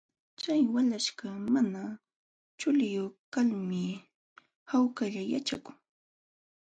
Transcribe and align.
Chay 0.39 0.61
walaśhkaq 0.73 1.35
mana 1.53 1.81
chuliyuq 2.59 3.13
kalmi 3.33 3.83
hawkalla 4.69 5.21
yaćhakun. 5.33 5.75